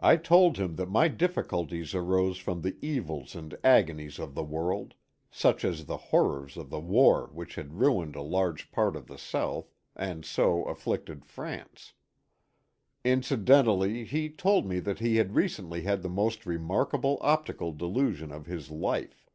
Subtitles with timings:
[0.00, 4.42] I told him that my difiiculties arose \ from the evils and agonies of the
[4.42, 4.94] world,—
[5.30, 9.06] such as the hor rors of the war which had ruined a large part of
[9.06, 9.70] the South.
[9.94, 11.92] and so afflicted France.
[13.04, 18.46] Incidentally he told me that he had recently had the most remarkable optical delusion of
[18.46, 19.30] his life.